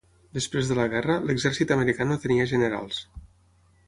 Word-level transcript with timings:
Després 0.35 0.69
de 0.69 0.77
la 0.77 0.85
guerra, 0.93 1.17
l'exèrcit 1.31 1.73
americà 1.75 2.07
no 2.13 2.17
tenia 2.23 2.47
generals. 2.53 3.03